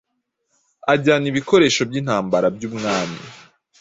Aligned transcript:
ajyana 0.93 1.25
ibikoresho 1.31 1.81
byintambara 1.89 2.45
byumwami 2.55 3.19